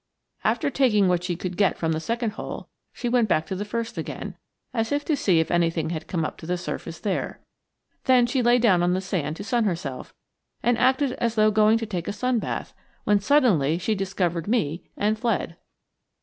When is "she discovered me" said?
13.77-14.89